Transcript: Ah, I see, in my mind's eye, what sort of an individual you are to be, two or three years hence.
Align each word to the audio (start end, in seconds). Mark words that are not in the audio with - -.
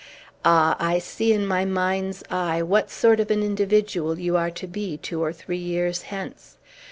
Ah, 0.43 0.75
I 0.79 0.97
see, 0.97 1.31
in 1.31 1.45
my 1.45 1.63
mind's 1.63 2.23
eye, 2.31 2.63
what 2.63 2.89
sort 2.89 3.19
of 3.19 3.29
an 3.29 3.43
individual 3.43 4.17
you 4.17 4.35
are 4.35 4.49
to 4.49 4.65
be, 4.65 4.97
two 4.97 5.21
or 5.23 5.31
three 5.31 5.59
years 5.59 6.01
hence. 6.01 6.57